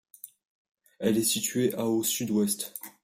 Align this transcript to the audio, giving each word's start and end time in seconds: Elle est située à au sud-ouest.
Elle 0.97 1.19
est 1.19 1.23
située 1.23 1.75
à 1.75 1.85
au 1.85 2.03
sud-ouest. 2.03 2.73